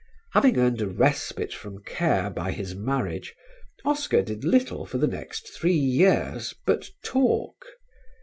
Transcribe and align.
Having 0.33 0.57
earned 0.57 0.81
a 0.81 0.87
respite 0.87 1.53
from 1.53 1.83
care 1.83 2.31
by 2.31 2.53
his 2.53 2.73
marriage, 2.73 3.35
Oscar 3.85 4.23
did 4.23 4.43
little 4.43 4.83
for 4.83 4.97
the 4.97 5.05
next 5.05 5.49
three 5.49 5.73
years 5.77 6.55
but 6.65 6.89
talk. 7.03 7.63